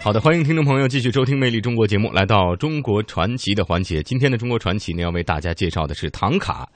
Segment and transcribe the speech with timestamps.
[0.00, 4.00] 好的，欢迎听众朋友继续收听《魅力中国》节目，来到中国传奇的环节。
[4.02, 6.66] 今天的中国传奇呢，要为大家介绍的是唐卡。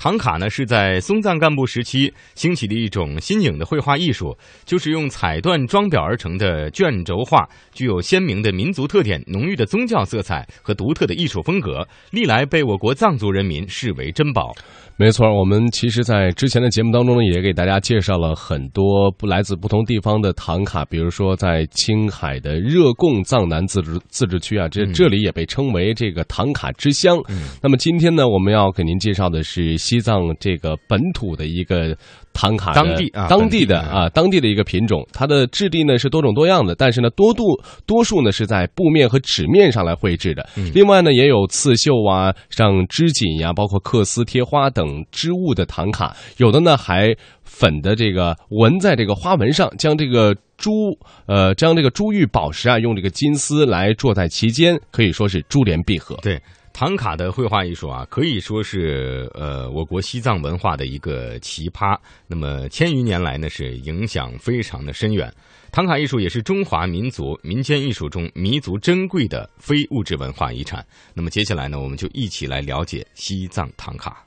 [0.00, 4.34] 唐卡呢是在松赞干布时期兴起的一种新颖的绘画艺术，
[4.64, 14.54] 就是用彩缎装裱而成的卷轴画，具有鲜明的民族特点、浓郁的宗教色彩和独特的艺术风格，历来被我国藏族人民视为珍宝。
[14.96, 27.18] 没错，我们其实，在之前的节目当中呢，也给大家介绍了很多不来自不同地方的唐卡，比如说在青海的热贡藏南自治自治区啊，这这里也被称为这个唐卡之乡。
[27.62, 31.96] 那么今天呢，我们要给您介绍的是西藏这个本土的一个。
[32.32, 37.42] 唐卡当地啊，当地的啊，当地的一个品种，它的质地呢是多种多样的，但是呢，多度
[37.86, 40.48] 多数呢是在布面和纸面上来绘制的。
[40.72, 47.12] 另外呢，也有刺绣啊，像织锦呀，包括缂丝、贴花等织物的唐卡，有的呢还
[47.42, 56.16] 粉的这个纹在这个花纹上，将这个珠呃，将这个珠玉宝石啊，用这个金丝来做在其间，可以说是珠联璧合。
[56.22, 56.40] 对。
[56.72, 61.98] 唐卡的绘画艺术啊，可以说是呃我国西藏文化的一个奇葩。
[62.26, 65.30] 那么千余年来呢，是影响非常的深远。
[65.72, 70.84] 唐卡艺术也是中华民族民间艺术中弥足珍贵的非物质文化遗产。
[71.12, 74.24] 那么接下来呢，我们就一起来了解西藏唐卡。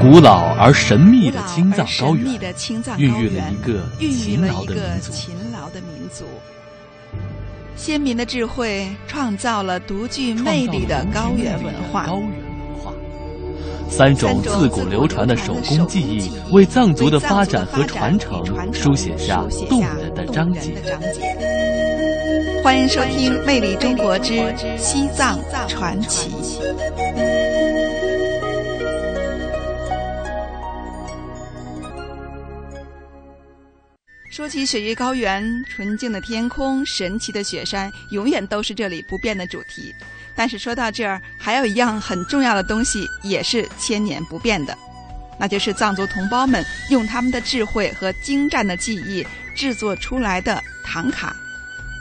[0.00, 2.54] 古老而神秘的青藏高原，
[2.98, 6.24] 孕育了一个勤劳的民族。
[7.76, 12.08] 先民的智慧创造了独具魅力的高原文化。
[13.88, 20.74] 三种自古流传的手工技艺，为藏族的发展和传承书写下动人的章节。
[22.62, 25.38] 欢迎收听《魅力中国之西藏
[25.68, 26.30] 传奇》。
[34.34, 39.94] 说起雪域高原，纯净的天空、神奇的雪山，永远都是这里不变的主题。
[40.34, 44.76] 但是说到这儿，还有一样很重要的东西也是千年不变的，
[45.38, 49.24] 那就是藏族同胞们用他们的智慧和精湛的技艺
[49.54, 51.36] 制作出来的唐卡。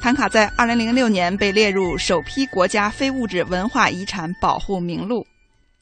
[0.02, 5.24] 唐卡在二零零六年被列入首批国家非物质文化遗产保护名录。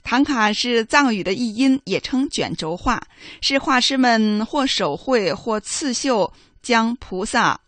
[0.03, 3.01] 唐卡是藏语的译音，也称卷轴画，
[3.41, 7.59] 是画师们或手绘或刺绣，将菩萨、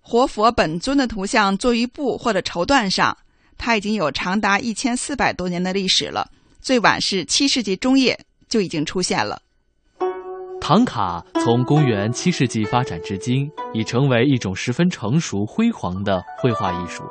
[0.00, 3.16] 活佛本尊的图像做于布或者绸缎上。
[3.58, 6.30] 它已经有长达一千四百多年的历史了，
[6.60, 9.42] 最晚是七世纪中叶就已经出现了。
[10.60, 17.02] 唐卡从公元七世纪发展至今，已成为一种十分成熟辉煌的绘画艺术。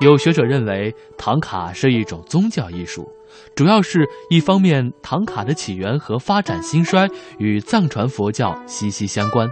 [0.00, 3.10] 有学者认为，唐卡是一种宗教艺术。
[3.54, 7.08] 主要是一方面，唐卡的起源和发展兴衰
[7.38, 9.48] 与藏传佛教息息相关。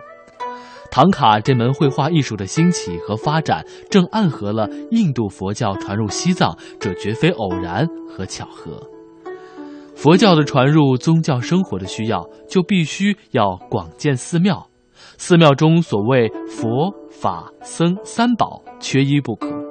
[0.91, 8.81] 唐卡这门绘画艺术的兴起和发展，正暗合了印度佛教传入西藏，这绝非偶然和巧合。
[9.97, 14.69] 佛教的传入，宗教生活的需要，就必须要广建寺庙。
[15.17, 19.64] 寺庙中所谓佛法僧三宝，缺一不可。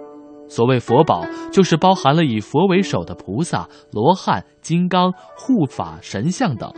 [0.54, 6.72] 所谓佛宝，就是包含了以佛为首的菩萨、罗汉、金刚、护法神像等，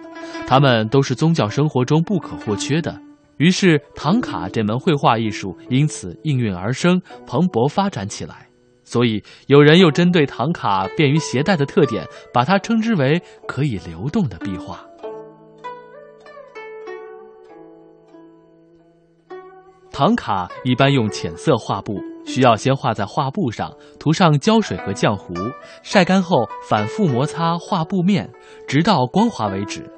[0.48, 2.98] 他们都是宗教生活中不可或缺的。
[3.36, 8.48] 于是，唐卡这门绘画艺术因此应运而生，蓬勃发展起来。
[8.86, 14.80] 所以，有人又针对唐卡便于携带的特点，把它称之为可以流动的壁画。
[19.92, 22.00] 唐卡一般用浅色画布。
[22.26, 25.34] 需要先画在画布上，涂上胶水和浆糊，
[25.84, 28.30] 晒干后反复摩擦画布面，
[28.68, 29.90] 直到光滑为止。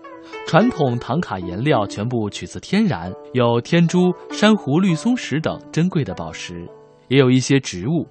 [0.46, 6.68] 传统唐卡颜料全部取自天然，有天珠、珊瑚、绿松石等珍贵的宝石，
[7.08, 8.08] 也有一些植物。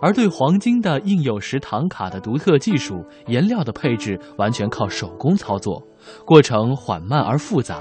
[0.00, 5.82] 而对黄金的印有石唐卡的独特技术，颜料的配置完全靠手工操作，
[6.26, 7.80] 过程缓慢而复杂。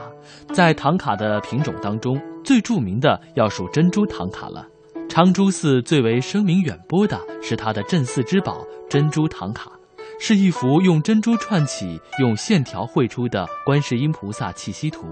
[0.53, 4.65] 在唐卡的品种当中，最著名的要数珍珠唐卡了。
[5.13, 9.71] 昌珠寺最为声名远播的是它的镇寺之宝珍珠唐卡，
[10.19, 15.05] 是一幅用珍珠串起、用线条绘出的观世音菩萨气息图，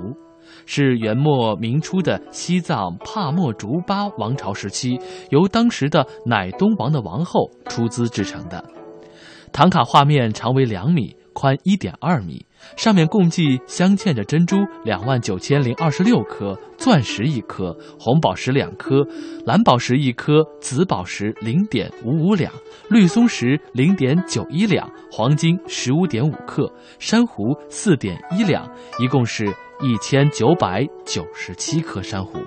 [0.65, 4.99] 是元末明初的西藏帕莫竹巴王朝时期
[5.29, 8.65] 由当时的乃东王的王后出资制成的。
[9.51, 12.45] 唐卡画面长为两米，宽一点二米，
[12.75, 19.05] 上面共计镶嵌着珍珠两万九千零二十六颗，钻石一颗，红宝石两颗，
[19.45, 22.51] 蓝宝石一颗，紫宝石零点五五两，
[22.89, 28.69] 绿松石零点九一两，黄金十五点五克，珊瑚四点一两，
[28.99, 29.45] 一共是
[29.81, 32.39] 一千九百九十七颗珊瑚。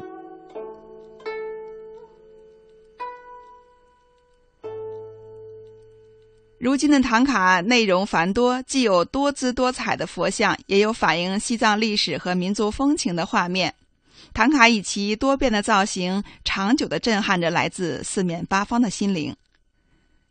[6.65, 13.75] 如今的唐卡内容繁多，既有多姿多彩的佛像，也有反映西藏历史和民族风情的画面。
[14.33, 19.37] 唐卡以其多变的造型，长久地震撼着来自四面八方的心灵。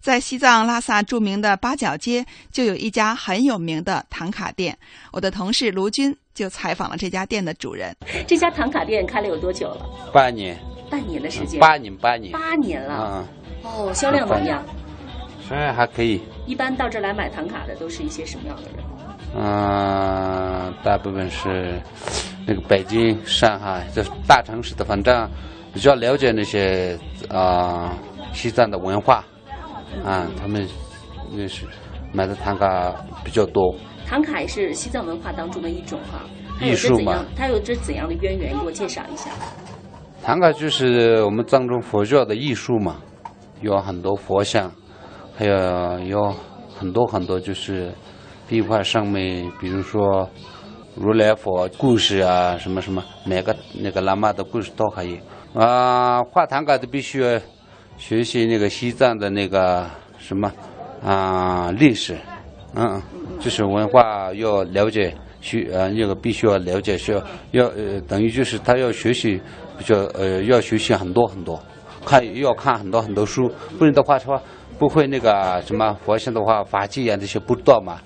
[0.02, 4.76] 在西藏拉萨著名的八角街，就有一家很有名的唐卡店。
[5.12, 7.96] 我的同事卢军就采访了这家店的主人。
[8.26, 9.88] 这家唐卡店开了有多久了？
[10.12, 10.58] 半年，
[10.90, 11.60] 半年的时间。
[11.60, 13.24] 八年，八年，八年了。
[13.64, 14.66] 嗯，哦，销量怎么样？
[14.66, 14.83] 销
[15.56, 16.22] 量还可以。
[16.46, 18.84] 一般到这来买唐卡的都是一些什么样的人？
[19.36, 21.82] 嗯，大部分是
[22.46, 25.28] 那个北京、上海就是大城市的，反正
[25.74, 26.98] 比较了解那些
[27.30, 27.98] 啊
[28.32, 29.26] 西藏的文化，
[30.06, 30.68] 啊，他们
[31.32, 31.66] 那是
[32.12, 33.76] 买的唐卡比较多。
[34.06, 36.22] 唐卡也是西藏文化当中的一种哈，
[36.62, 37.26] 艺术嘛。
[37.36, 38.52] 它有着怎样的渊源？
[38.52, 39.32] 给我介绍一下。
[40.22, 42.98] 唐卡就是我们藏中佛教的艺术嘛，
[43.62, 44.72] 有很多佛像。
[45.36, 46.36] 还有有
[46.78, 47.92] 很多很多，就是
[48.48, 50.30] 壁画上面，比如说
[50.96, 55.20] 如来佛故事啊，什么什么，每个那个喇嘛的故事都可以。
[55.56, 57.40] 啊，画唐卡的必须要
[57.98, 59.90] 学习那个西藏的那个
[60.20, 60.52] 什么
[61.04, 62.16] 啊历史，
[62.76, 63.02] 嗯，
[63.40, 69.42] 就是文化要了解，需呃那个必须要了解，需要要呃等于就是他要学习，
[69.78, 71.60] 比较呃要学习很多很多，
[72.06, 74.40] 看要看很多很多书，不然的话说。
[74.84, 78.02] 不会那个什么佛像的话，法器呀这些不断嘛？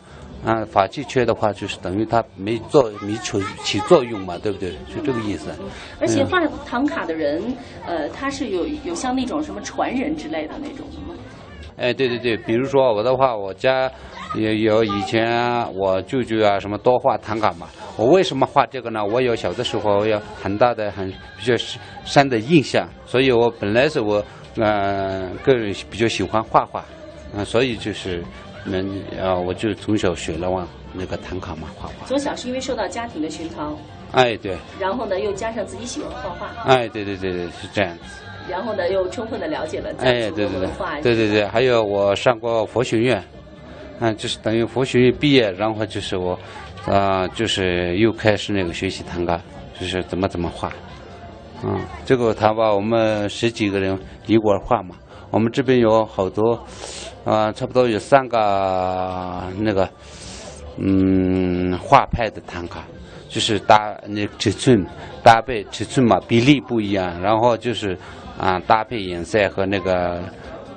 [0.46, 4.70] 啊，法器缺的话，就是等于它没做没起起作用嘛，对不对？
[4.88, 5.50] 是这个意思。
[6.00, 7.42] 而且画唐卡的人，
[7.88, 11.20] 呃，他是有有像那种什么传人之类的那种的吗？
[11.78, 13.92] 哎，对对对，比如说我的话，我家
[14.38, 15.28] 也有以前
[15.74, 17.68] 我舅舅啊什么多画唐卡嘛。
[17.98, 19.04] 我为什么画这个呢？
[19.04, 21.54] 我有小的时候有很大的很比较
[22.06, 24.24] 深的印象，所以我本来是我。
[24.60, 26.84] 嗯，个人比较喜欢画画，
[27.32, 28.24] 嗯，所以就是
[28.66, 32.08] 能啊，我就从小学了往那个唐卡嘛，画画。
[32.08, 33.78] 从小是因为受到家庭的熏陶，
[34.14, 34.58] 哎对。
[34.80, 38.24] 然后呢，又加上自己喜欢画画，哎对对对对，是这样子。
[38.50, 43.24] 然后呢，又充分的了解了哎对对对，对对对，还有我上过佛学院，
[44.00, 46.38] 嗯，就是等于佛学院毕业，然后就是我
[46.86, 49.40] 啊，就是又开始那个学习唐卡，
[49.80, 50.72] 就是怎么怎么画。
[51.64, 54.96] 嗯，这个他把我们十几个人一块画嘛。
[55.30, 56.58] 我们这边有好多，
[57.26, 59.90] 啊，差不多有三个那个，
[60.78, 62.86] 嗯，画派的唐卡，
[63.28, 64.86] 就是搭那尺寸
[65.24, 67.98] 搭配尺寸嘛，比例不一样，然后就是
[68.40, 70.24] 啊搭配颜色和那个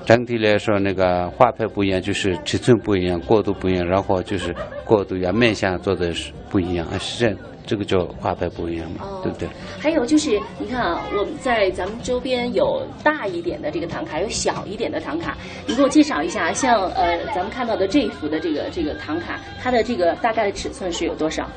[0.05, 4.55] 整体来说那个画派不一样，就是尺寸不一样，过度不一样，然后就是
[4.85, 7.37] 过渡呀面相做的是不一样，是这样。
[7.67, 9.49] 这个叫画派不一样嘛，对不对？
[9.79, 15.37] 还有就是，你看啊，我们在咱们周边有大一点的这个唐卡，有小一点的唐卡。
[15.69, 21.49] 你给我介绍一下，像呃，咱们看到的这一幅的这个这个唐卡，它的这个大概的尺寸是有多少？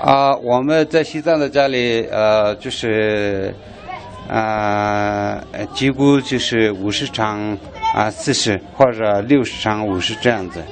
[0.00, 3.52] 啊，我们在西藏的家里，呃，就是
[4.28, 5.40] 啊，
[5.74, 7.58] 几乎就是五十乘
[7.94, 10.62] 啊四十或者六十乘五十这样子。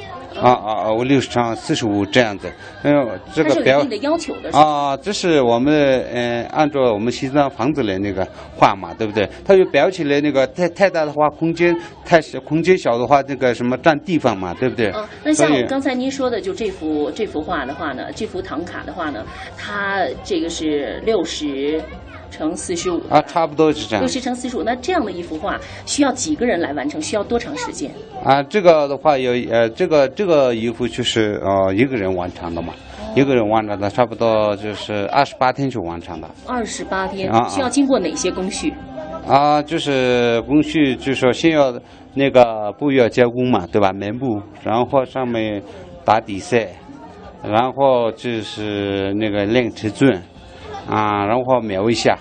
[0.41, 0.93] 啊啊啊！
[0.93, 2.49] 我六十长，四十五这样子。
[2.85, 8.25] 哎呦，这个表的要求的啊，这是我们嗯，按照我们西藏房子的那个
[8.55, 9.29] 画嘛，对不对？
[9.45, 14.93] 它就裱起来那个太太大的话，空间太小，空间小的话，那个什么占地方嘛，对不对？
[14.95, 19.25] 嗯，那像刚才您说的，就这幅这幅画的话呢，这幅唐卡的话呢，
[19.57, 21.83] 它这个是六十。
[22.31, 24.03] 乘四十五啊，差不多是这样。
[24.03, 27.01] 六十乘四十五，那这样的一幅画需要几个人来完成？
[27.01, 27.91] 需要多长时间？
[28.25, 32.75] 啊，这个的话有呃，这个这个一幅就是呃一个人完成的嘛，
[33.15, 36.29] 一个人完成的，差不多就是二十八天就完成的。
[36.47, 38.73] 二十八天啊，需要经过哪些工序？
[39.27, 41.73] 啊，就是工序，就是说先要
[42.15, 43.93] 那个布要加工嘛，对吧？
[43.93, 45.63] 棉布，然后上面
[46.05, 46.59] 打底色，
[47.43, 50.23] 然后就是那个练尺寸。
[50.89, 52.17] 啊，然后描一下，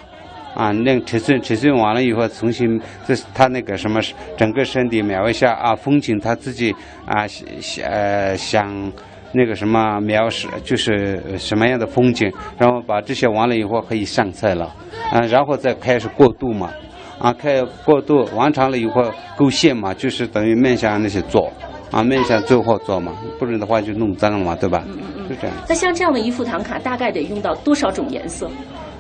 [0.56, 4.00] 啊，那尺寸尺寸完了以后，重新这他那个什么
[4.36, 8.92] 整个身体描一下啊，风景他自己啊想呃想
[9.34, 14.74] 那个什么描述就是什么样的风景，然后把这些完了以后可以上菜了，
[15.12, 16.72] 啊，然后再开始过渡嘛，
[17.20, 21.52] 啊，开过渡完成了以后勾线嘛，就是等于面向那些做，
[21.92, 24.84] 啊，面向最后做嘛，不然的话就弄脏了嘛，对吧？
[25.28, 25.56] 是这样。
[25.68, 28.50] 那像这样的一副唐卡，大概得用到多少种颜色？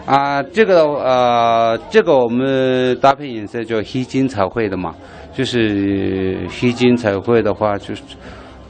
[0.05, 4.96] 啊，这个呃，这个我们搭配颜色叫黑金彩绘的嘛，
[5.34, 8.01] 就是黑金彩绘的话，就是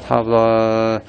[0.08, 1.00] 差不多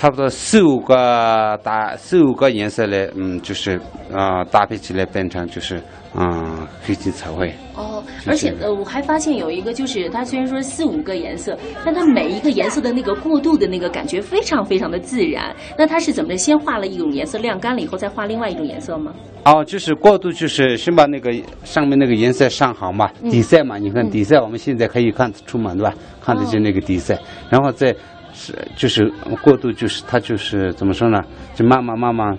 [0.00, 3.78] 差不多四五个搭四五个颜色来，嗯，就是
[4.10, 5.78] 啊、搭配起来变成就是
[6.14, 7.52] 嗯黑金彩绘。
[7.76, 11.54] 哦，而且这呃，我还发现有一个，就是它虽然说四五个颜色，
[11.84, 15.54] 但它每一个颜色的那个过渡的那个感觉非常非常的自然。
[15.76, 16.36] 那它是怎么着？
[16.38, 19.12] 先画了一种颜色晾干了以后，再画另外一种颜色吗？
[19.44, 21.30] 哦，就是过渡，就是先把那个
[21.62, 25.92] 上面那个颜色上好嘛，底色嘛，你看底色，我们现在可以看得出嘛，对吧？
[26.22, 27.18] 看得见那个底色，
[27.50, 27.94] 然后再
[28.40, 31.20] 是就是过度，就是它就是怎么说呢？
[31.54, 32.38] 就慢慢慢慢。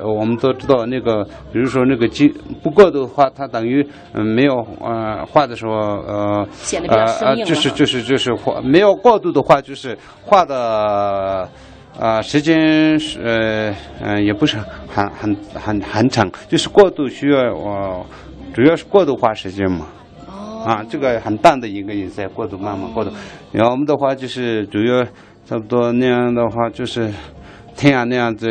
[0.00, 6.48] 呃，我们都知道那个，比如说那个金不过度的话，它等于嗯没有呃画的时候呃
[6.88, 11.48] 呃呃就是就是就是画没有过度的话，就是画的
[11.98, 14.56] 啊、时间是呃嗯、也不是
[14.88, 18.06] 很很很很长，就是过度需要我、
[18.54, 19.86] 主要是过度花时间嘛。
[20.28, 23.10] 哦啊，这个很淡的一个颜色，过度慢慢过度。
[23.50, 25.04] 然后我们的话就是主要
[25.48, 27.10] 差不多那样的话就是
[27.74, 28.46] 天涯那样子，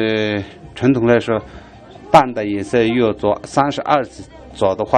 [0.73, 1.39] 传统来说，
[2.09, 4.97] 淡的颜色要做三十二次左的话，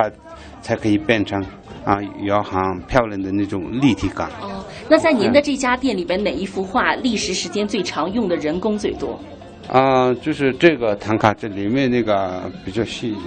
[0.62, 1.38] 才可以变成
[1.84, 4.30] 啊有很漂亮的那种立体感。
[4.40, 9.20] 哦，那在您的这家店里边，哪一幅画历时时间最长，用的人工最多？
[9.68, 13.26] 啊，就是这个唐卡这里面那个比较细一点，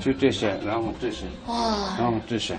[0.00, 2.54] 就这些，然后这些，哇，然后这些，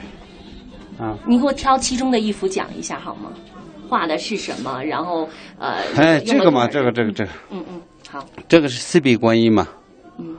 [0.97, 1.13] 啊。
[1.27, 3.29] 你给我挑其中的一幅讲一下好吗？
[3.93, 4.83] 画的是什么？
[4.83, 9.67] 然后呃，哎，这个嘛，这个这个这个，嗯嗯，好，这个是四臂观音嘛，
[10.17, 10.35] 嗯，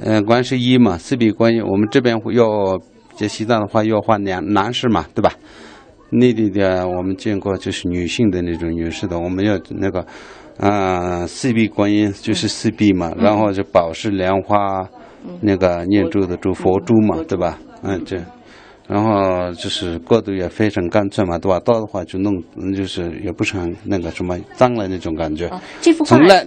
[0.00, 2.78] 呃，观世音嘛，四臂观音，我们这边要
[3.16, 5.32] 在西藏的话要画男男士嘛，对吧？
[6.10, 10.06] 内地的我们见过就是女性的那种女士的，我们要那个，
[10.58, 14.88] 呃，四臂观音就是四臂嘛，然后就宝石莲花，
[15.40, 17.58] 那个念珠的珠佛珠嘛，对吧？
[17.82, 18.16] 嗯，这。
[18.88, 21.58] 然后就是过渡也非常干脆嘛，对吧？
[21.60, 25.48] 到的话就弄，嗯就是也不是很那个什么脏了那种感觉。
[25.48, 26.46] 啊，这幅画从烂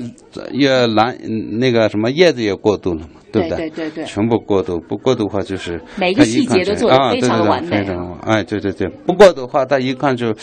[0.53, 1.17] 也蓝
[1.59, 10.33] 那个什么叶子也过渡了嘛，不对对对对全部过渡，不过渡的话就是每一个细节都做得啊非常对对对完美非常哎，对对对，不过的话，他一看就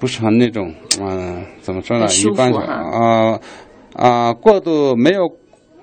[0.00, 2.06] 不是很那种，嗯、怎么说呢？
[2.06, 3.38] 一般啊
[3.94, 5.30] 啊、过渡没有。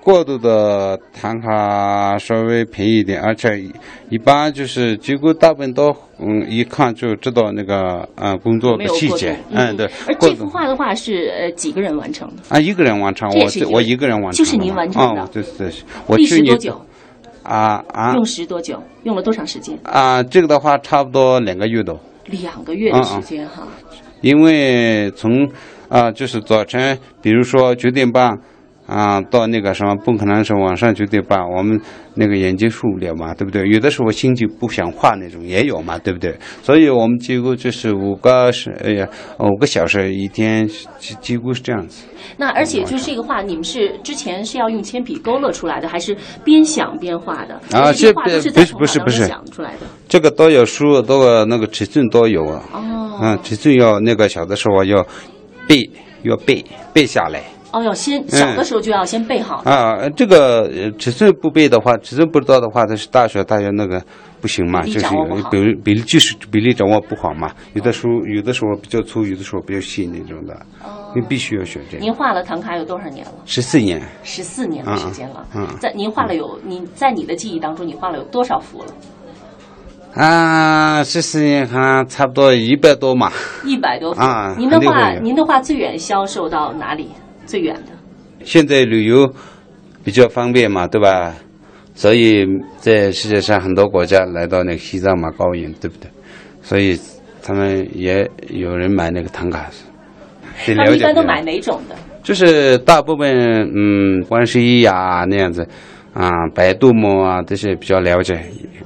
[0.04, 3.58] 过渡的唐卡稍微便宜一点，而且
[4.10, 10.14] 一般就是几乎大部分都嗯一看就知道那个嗯工作的细节，嗯嗯对而。
[10.20, 12.42] 这幅画的话是呃几个人完成的？
[12.50, 15.72] 啊，一个人完成，我我一个人完成，就是您完成的啊，对对，
[16.06, 16.86] 我历去年时多久？
[17.42, 18.82] 啊啊用时多久？
[19.04, 19.78] 用了多长时间？
[19.84, 23.66] 啊，这个的话差不多两个月多，两个月的时间哈。
[24.20, 25.48] 因为从
[25.88, 28.38] 啊就是早晨，比如说九点半。
[28.86, 31.80] 啊，到那个什么，不可能是晚上九点半，我们
[32.14, 33.66] 那个眼睛受不了嘛，对不对？
[33.68, 36.36] 有的时候心就不想画那种也有嘛，对不对？
[36.62, 42.04] 所以我们几乎就是五个是，哎呀，五个小时一天，几几乎是这样子。
[42.36, 46.14] 那而且就是这个画，你们是之前是要用铅笔勾勒出来的，还是
[46.44, 47.54] 边想边画的？
[47.72, 49.86] 啊这画这都是在不是不是不是想出来的。
[50.08, 52.62] 这个都有书，都有那个尺寸都有啊。
[52.72, 55.06] 哦，嗯，尺寸要那个小的时候要
[55.66, 55.88] 背，
[56.22, 57.40] 要背背下来
[57.74, 59.62] 哦，要先小的时候就要先备好。
[59.64, 60.08] 啊。
[60.10, 64.00] 这个呃尺寸不备的话，尺寸不知道的话，它是大小大约那个
[64.40, 65.06] 不行嘛，就是
[65.50, 67.50] 比例比例就是比例掌握不好嘛。
[67.72, 70.54] 有的时候有的时候比较粗，有的时候比较细那种的，
[71.16, 72.02] 你必须要学这个。
[72.02, 73.32] 您画了唐卡有多少年了？
[73.44, 75.44] 十四年，十四年的时间了。
[75.54, 78.92] 嗯嗯在您画了有你在你的记忆当中，你画了有多少幅了？
[80.14, 83.32] 啊，十四年看差不多一百多嘛。
[83.64, 84.20] 一百多幅。
[84.20, 87.10] 啊您的画，您的画最远销售到哪里？
[87.46, 87.92] 最远的？
[88.44, 89.32] 现在旅游
[90.02, 91.34] 比较方便嘛，对吧？
[91.94, 92.44] 所以
[92.78, 96.10] 在世界上很多国家来到那个西藏嘛高原，对不对？
[96.60, 96.98] 所以
[97.42, 99.70] 他们也有人买那个唐卡，
[100.66, 101.94] 得他们一般都买哪种的？
[102.22, 105.66] 就是大部分嗯，观世音呀那样子
[106.14, 108.34] 啊，白度母啊这些比较了解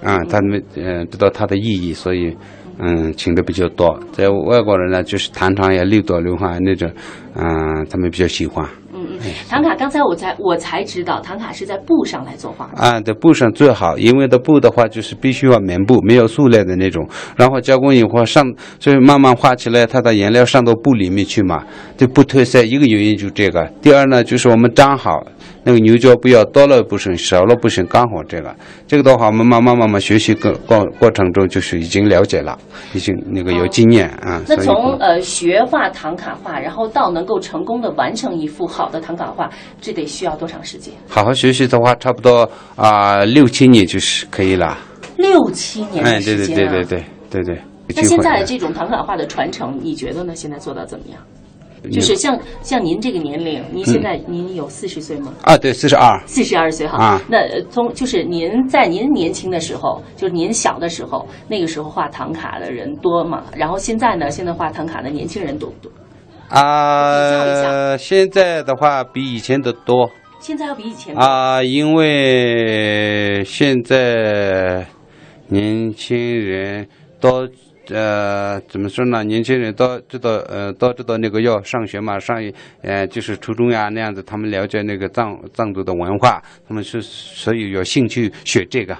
[0.03, 2.37] 啊，他们嗯、呃、知道它的意义，所以
[2.78, 3.99] 嗯请的比较多。
[4.12, 6.90] 在外国人呢，就是唐朝呀、六朵六花那种，
[7.35, 8.66] 嗯、他们比较喜欢。
[8.94, 12.80] 嗯嗯，唐卡，刚才我才我才知道，唐卡是在布上来作画的。
[12.80, 18.44] 啊，在布上最好，因为的布的话就是必须要棉布，没有塑料的那种，然后加工以后上，
[18.78, 21.64] 就是慢慢画起来，它的颜料上到布里面去嘛，
[21.97, 22.62] 就不褪色。
[22.62, 25.25] 一个原因就这个，第二呢就是我们粘好，
[25.68, 28.56] 那个牛角不要多了不行，少了不行，刚好这个。
[28.87, 32.58] 这个的话，我们慢慢慢慢学习过过过程中，就是已经了解了，
[32.94, 34.40] 已经那个有经验啊。
[34.48, 40.94] 那从呃学画唐卡画，然后到能够成功的完成一幅好的唐卡画，这得需要多长时间？
[41.06, 44.75] 好好学习的话，差不多啊、六七年就是可以了。
[45.18, 46.34] 六七年哎，对！
[46.34, 47.62] 对对对对对对。
[47.94, 50.34] 那现在这种唐卡画的传承，你觉得呢？
[50.34, 51.20] 现在做到怎么样？
[51.92, 55.32] 就是像像您这个年龄，您现在您有四十岁吗？
[55.42, 56.20] 啊，对，四十二。
[56.26, 56.99] 四十二岁哈。
[56.99, 63.44] 啊那呃从就是您在您年轻的时候，就是您小的时候，那个时候画唐卡的人多吗？
[63.56, 64.30] 然后现在呢？
[64.30, 65.92] 现在画唐卡的年轻人多不多？
[66.49, 71.20] 啊，现在的话比以前的多现在要比以前多。
[71.20, 74.87] 啊，因为现在
[75.49, 76.88] 年轻人
[77.20, 77.49] 都
[77.90, 79.25] 呃怎么说呢？
[79.25, 82.37] 年轻人都知道呃都知道那个要上学嘛，上
[82.83, 88.97] 呃就是初中呀那样子，他们了解那个藏藏族的文化，他们是所以有兴趣学这个。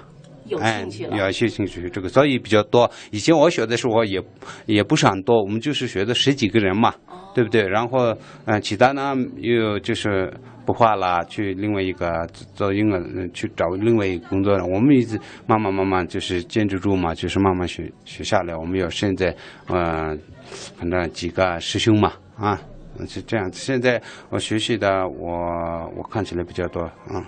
[0.47, 1.16] 有哎兴趣，了。
[1.18, 2.90] 有兴趣这个，所以比较多。
[3.11, 4.18] 以前我学的时候也
[4.64, 7.68] 也不是很多，我们就是学的十几个人嘛，哦对不对？
[7.68, 8.07] 然后，
[8.47, 10.33] 嗯、呃，其他呢又就是
[10.68, 14.66] 不画了，去另外一个做英文，去找另外一个工作了。
[14.66, 18.54] 我们一直慢慢慢慢就是坚持住嘛，就是慢慢学学下来。
[18.54, 19.34] 我们有现在，
[19.68, 20.20] 嗯，
[20.76, 22.60] 反正几个师兄嘛，啊，
[23.08, 23.58] 是这样子。
[23.58, 23.98] 现在
[24.28, 27.25] 我学习的我我看起来比较多，啊。